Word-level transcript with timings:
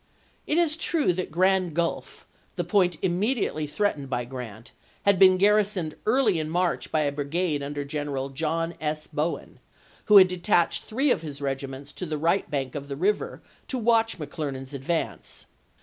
It 0.47 0.57
is 0.57 0.77
true 0.77 1.13
that 1.13 1.29
Grand 1.29 1.75
Gulf, 1.75 2.25
the 2.55 2.63
point 2.63 2.97
immediately 3.03 3.67
threatened 3.67 4.09
by 4.09 4.25
Grant, 4.25 4.71
had 5.05 5.19
been 5.19 5.37
garrisoned 5.37 5.93
early 6.07 6.39
in 6.39 6.49
March 6.49 6.91
by 6.91 7.01
a 7.01 7.11
brigade 7.11 7.61
under 7.61 7.85
General 7.85 8.29
John 8.29 8.73
S. 8.81 9.05
Bowen, 9.05 9.59
who 10.05 10.17
had 10.17 10.27
detached 10.27 10.85
three 10.85 11.11
of 11.11 11.21
his 11.21 11.39
regiments 11.39 11.93
to 11.93 12.07
the 12.07 12.17
right 12.17 12.49
bank 12.49 12.73
of 12.73 12.87
the 12.87 12.95
river 12.95 13.43
to 13.67 13.77
watch 13.77 14.17
McClernand's 14.17 14.73
advance. 14.73 15.45